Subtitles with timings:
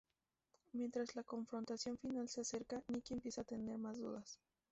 [0.73, 4.39] Mientras la confrontación final se acerca, Nikki empieza a tener más dudas.